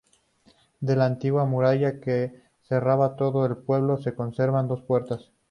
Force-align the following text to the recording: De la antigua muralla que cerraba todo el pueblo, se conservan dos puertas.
De 0.79 0.95
la 0.95 1.05
antigua 1.05 1.45
muralla 1.45 1.99
que 1.99 2.33
cerraba 2.63 3.15
todo 3.15 3.45
el 3.45 3.55
pueblo, 3.57 3.97
se 3.99 4.15
conservan 4.15 4.67
dos 4.67 4.81
puertas. 4.81 5.31